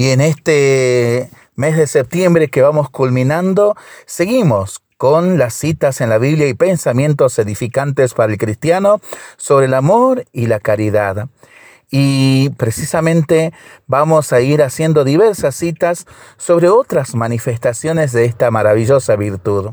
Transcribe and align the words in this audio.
Y 0.00 0.12
en 0.12 0.22
este 0.22 1.28
mes 1.56 1.76
de 1.76 1.86
septiembre 1.86 2.48
que 2.48 2.62
vamos 2.62 2.88
culminando, 2.88 3.76
seguimos 4.06 4.80
con 4.96 5.36
las 5.36 5.52
citas 5.52 6.00
en 6.00 6.08
la 6.08 6.16
Biblia 6.16 6.48
y 6.48 6.54
pensamientos 6.54 7.38
edificantes 7.38 8.14
para 8.14 8.32
el 8.32 8.38
cristiano 8.38 9.02
sobre 9.36 9.66
el 9.66 9.74
amor 9.74 10.24
y 10.32 10.46
la 10.46 10.58
caridad. 10.58 11.28
Y 11.90 12.48
precisamente 12.56 13.52
vamos 13.86 14.32
a 14.32 14.40
ir 14.40 14.62
haciendo 14.62 15.04
diversas 15.04 15.54
citas 15.54 16.06
sobre 16.38 16.70
otras 16.70 17.14
manifestaciones 17.14 18.12
de 18.12 18.24
esta 18.24 18.50
maravillosa 18.50 19.16
virtud. 19.16 19.72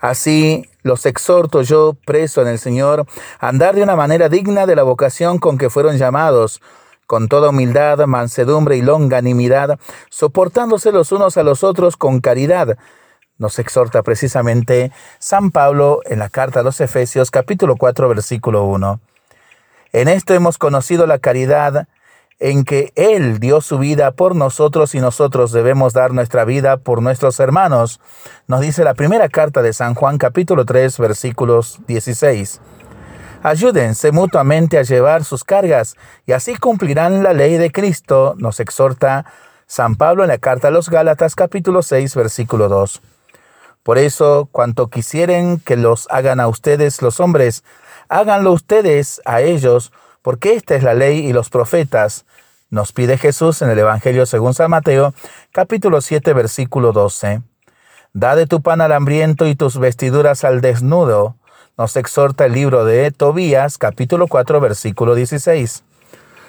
Así 0.00 0.70
los 0.80 1.04
exhorto 1.04 1.60
yo, 1.60 1.98
preso 2.06 2.40
en 2.40 2.48
el 2.48 2.58
Señor, 2.58 3.04
a 3.40 3.48
andar 3.48 3.74
de 3.74 3.82
una 3.82 3.94
manera 3.94 4.30
digna 4.30 4.64
de 4.64 4.74
la 4.74 4.84
vocación 4.84 5.36
con 5.36 5.58
que 5.58 5.68
fueron 5.68 5.98
llamados, 5.98 6.62
con 7.08 7.26
toda 7.26 7.48
humildad, 7.48 7.98
mansedumbre 8.06 8.76
y 8.76 8.82
longanimidad, 8.82 9.80
soportándose 10.10 10.92
los 10.92 11.10
unos 11.10 11.38
a 11.38 11.42
los 11.42 11.64
otros 11.64 11.96
con 11.96 12.20
caridad. 12.20 12.76
Nos 13.38 13.58
exhorta 13.58 14.02
precisamente 14.02 14.92
San 15.18 15.50
Pablo 15.50 16.02
en 16.04 16.18
la 16.18 16.28
carta 16.28 16.60
a 16.60 16.62
los 16.62 16.82
Efesios 16.82 17.30
capítulo 17.30 17.76
4 17.76 18.10
versículo 18.10 18.64
1. 18.64 19.00
En 19.94 20.08
esto 20.08 20.34
hemos 20.34 20.58
conocido 20.58 21.06
la 21.06 21.18
caridad 21.18 21.88
en 22.40 22.64
que 22.64 22.92
Él 22.94 23.40
dio 23.40 23.62
su 23.62 23.78
vida 23.78 24.10
por 24.10 24.36
nosotros 24.36 24.94
y 24.94 25.00
nosotros 25.00 25.50
debemos 25.50 25.94
dar 25.94 26.12
nuestra 26.12 26.44
vida 26.44 26.76
por 26.76 27.00
nuestros 27.00 27.40
hermanos, 27.40 28.00
nos 28.46 28.60
dice 28.60 28.84
la 28.84 28.92
primera 28.92 29.30
carta 29.30 29.62
de 29.62 29.72
San 29.72 29.94
Juan 29.94 30.18
capítulo 30.18 30.66
3 30.66 30.98
versículos 30.98 31.80
16. 31.86 32.60
Ayúdense 33.42 34.10
mutuamente 34.10 34.78
a 34.78 34.82
llevar 34.82 35.24
sus 35.24 35.44
cargas 35.44 35.94
y 36.26 36.32
así 36.32 36.56
cumplirán 36.56 37.22
la 37.22 37.32
ley 37.32 37.56
de 37.56 37.70
Cristo, 37.70 38.34
nos 38.36 38.58
exhorta 38.58 39.26
San 39.66 39.94
Pablo 39.94 40.24
en 40.24 40.28
la 40.28 40.38
carta 40.38 40.68
a 40.68 40.70
los 40.72 40.90
Gálatas 40.90 41.36
capítulo 41.36 41.82
6 41.82 42.16
versículo 42.16 42.68
2. 42.68 43.00
Por 43.84 43.96
eso, 43.96 44.48
cuanto 44.50 44.88
quisieren 44.88 45.60
que 45.60 45.76
los 45.76 46.08
hagan 46.10 46.40
a 46.40 46.48
ustedes 46.48 47.00
los 47.00 47.20
hombres, 47.20 47.62
háganlo 48.08 48.52
ustedes 48.52 49.22
a 49.24 49.40
ellos, 49.40 49.92
porque 50.22 50.54
esta 50.54 50.74
es 50.74 50.82
la 50.82 50.94
ley 50.94 51.20
y 51.20 51.32
los 51.32 51.48
profetas, 51.48 52.26
nos 52.70 52.92
pide 52.92 53.18
Jesús 53.18 53.62
en 53.62 53.70
el 53.70 53.78
Evangelio 53.78 54.26
según 54.26 54.52
San 54.52 54.70
Mateo, 54.70 55.14
capítulo 55.52 56.00
7, 56.00 56.34
versículo 56.34 56.92
12. 56.92 57.40
Da 58.12 58.34
de 58.34 58.46
tu 58.46 58.62
pan 58.62 58.80
al 58.80 58.92
hambriento 58.92 59.46
y 59.46 59.54
tus 59.54 59.78
vestiduras 59.78 60.44
al 60.44 60.60
desnudo, 60.60 61.36
nos 61.78 61.94
exhorta 61.94 62.44
el 62.44 62.54
libro 62.54 62.84
de 62.84 63.12
Tobías, 63.12 63.78
capítulo 63.78 64.26
4, 64.26 64.60
versículo 64.60 65.14
16. 65.14 65.84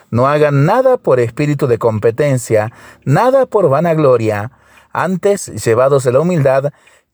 No 0.10 0.28
hagan 0.28 0.66
nada 0.66 0.98
por 0.98 1.20
espíritu 1.20 1.68
de 1.68 1.78
competencia, 1.78 2.74
nada 3.06 3.46
por 3.46 3.70
vanagloria, 3.70 4.52
antes, 4.92 5.46
llevados 5.64 6.04
de 6.04 6.14
la 6.14 6.22
humildad, 6.22 6.74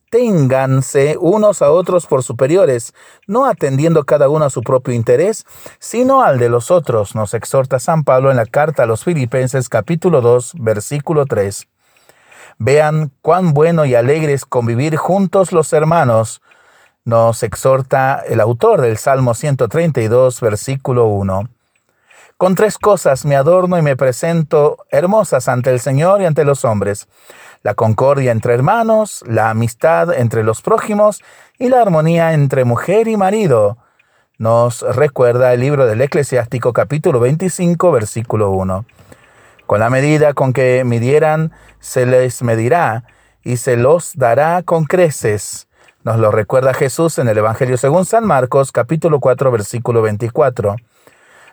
ténganse 0.10 1.18
unos 1.20 1.62
a 1.62 1.72
otros 1.72 2.08
por 2.08 2.24
superiores, 2.24 2.94
no 3.28 3.46
atendiendo 3.46 4.06
cada 4.06 4.30
uno 4.30 4.46
a 4.46 4.50
su 4.50 4.62
propio 4.62 4.94
interés, 4.94 5.46
sino 5.80 6.24
al 6.24 6.40
de 6.40 6.48
los 6.48 6.72
otros, 6.72 7.16
nos 7.16 7.34
exhorta 7.34 7.80
San 7.80 8.06
Pablo 8.06 8.32
en 8.32 8.38
la 8.38 8.46
carta 8.46 8.84
a 8.84 8.86
los 8.86 9.04
Filipenses 9.04 9.68
capítulo 9.68 10.22
2, 10.22 10.54
versículo 10.60 11.26
3. 11.26 11.68
Vean 12.60 13.12
cuán 13.22 13.54
bueno 13.54 13.84
y 13.84 13.94
alegre 13.94 14.32
es 14.32 14.46
convivir 14.46 14.96
juntos 14.96 15.52
los 15.52 15.74
hermanos, 15.74 16.42
nos 17.06 17.44
exhorta 17.44 18.22
el 18.28 18.42
autor 18.42 18.82
del 18.82 18.98
Salmo 18.98 19.34
132, 19.34 20.42
versículo 20.42 21.06
1. 21.06 21.50
Con 22.38 22.56
tres 22.56 22.78
cosas 22.78 23.24
me 23.24 23.36
adorno 23.36 23.78
y 23.78 23.82
me 23.82 23.96
presento 23.96 24.86
hermosas 24.90 25.48
ante 25.48 25.70
el 25.70 25.80
Señor 25.80 26.22
y 26.22 26.26
ante 26.26 26.44
los 26.44 26.66
hombres 26.66 27.08
la 27.66 27.74
concordia 27.74 28.32
entre 28.32 28.54
hermanos, 28.54 29.24
la 29.28 29.50
amistad 29.50 30.14
entre 30.14 30.44
los 30.44 30.62
prójimos 30.62 31.24
y 31.58 31.70
la 31.70 31.82
armonía 31.82 32.34
entre 32.34 32.64
mujer 32.64 33.08
y 33.08 33.18
marido. 33.18 33.80
Nos 34.38 34.82
recuerda 34.82 35.52
el 35.52 35.62
libro 35.62 35.88
del 35.88 36.02
Eclesiástico 36.02 36.74
capítulo 36.74 37.20
25 37.20 37.92
versículo 37.92 38.52
1. 38.52 38.86
Con 39.66 39.80
la 39.80 39.90
medida 39.90 40.36
con 40.36 40.54
que 40.54 40.84
midieran, 40.86 41.54
se 41.80 42.06
les 42.06 42.44
medirá 42.44 43.06
y 43.44 43.58
se 43.58 43.78
los 43.78 44.12
dará 44.16 44.62
con 44.62 44.86
creces. 44.86 45.65
Nos 46.06 46.20
lo 46.20 46.30
recuerda 46.30 46.76
Jesús 46.76 47.18
en 47.18 47.28
el 47.30 47.40
Evangelio 47.40 47.78
según 47.78 48.06
San 48.06 48.28
Marcos 48.28 48.72
capítulo 48.72 49.20
4 49.20 49.50
versículo 49.50 50.04
24. 50.04 50.76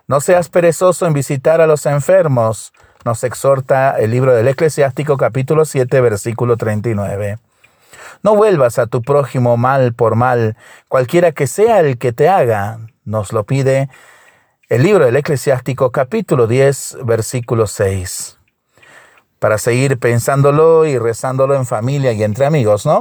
No 0.07 0.21
seas 0.21 0.51
perezoso 0.51 1.07
en 1.07 1.15
visitar 1.15 1.63
a 1.63 1.67
los 1.67 1.87
enfermos, 1.87 2.75
nos 3.07 3.25
exhorta 3.25 3.99
el 3.99 4.11
libro 4.11 4.35
del 4.35 4.47
Eclesiástico 4.49 5.17
capítulo 5.17 5.65
7 5.65 5.99
versículo 6.03 6.59
39. 6.59 7.39
No 8.23 8.37
vuelvas 8.37 8.79
a 8.79 8.87
tu 8.87 9.01
prójimo 9.01 9.57
mal 9.57 9.95
por 9.95 10.17
mal, 10.17 10.55
cualquiera 10.87 11.33
que 11.33 11.47
sea 11.47 11.81
el 11.81 11.97
que 11.97 12.13
te 12.13 12.29
haga, 12.29 12.79
nos 13.07 13.33
lo 13.33 13.45
pide 13.45 13.89
el 14.69 14.83
libro 14.83 15.07
del 15.07 15.17
Eclesiástico 15.17 15.93
capítulo 15.93 16.47
10 16.47 16.99
versículo 17.05 17.67
6. 17.67 18.39
Para 19.39 19.57
seguir 19.57 19.99
pensándolo 19.99 20.85
y 20.85 20.99
rezándolo 20.99 21.55
en 21.55 21.65
familia 21.65 22.13
y 22.13 22.23
entre 22.23 22.45
amigos, 22.45 22.85
¿no? 22.85 23.01